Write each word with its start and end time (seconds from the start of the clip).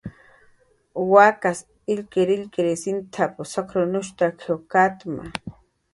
"Wakas 1.15 1.59
illkirillkir 1.95 2.71
sintap"" 2.85 3.37
sakrunshtak 3.53 4.39
katma" 4.77 5.25